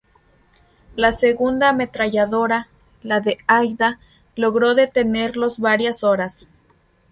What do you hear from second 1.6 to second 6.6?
ametralladora, la de Aida, logró detenerlos varias horas.